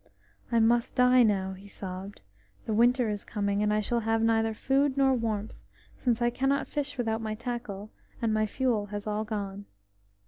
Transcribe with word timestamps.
"I 0.51 0.57
must 0.59 0.95
die 0.95 1.21
now," 1.21 1.53
he 1.53 1.67
sobbed. 1.67 2.23
"The 2.65 2.73
winter 2.73 3.07
is 3.07 3.23
coming, 3.23 3.61
and 3.61 3.71
I 3.71 3.81
shall 3.81 3.99
have 3.99 4.23
neither 4.23 4.55
food 4.55 4.97
nor 4.97 5.13
warmth, 5.13 5.53
since 5.95 6.23
I 6.23 6.31
cannot 6.31 6.67
fish 6.67 6.97
without 6.97 7.21
my 7.21 7.35
tackle, 7.35 7.91
and 8.19 8.33
my 8.33 8.47
fuel 8.47 8.87
has 8.87 9.05
all 9.05 9.23
gone." 9.23 9.67